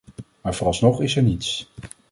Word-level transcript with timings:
Maar 0.41 0.55
vooralsnog 0.55 1.01
is 1.01 1.15
er 1.15 1.23
niets. 1.23 1.69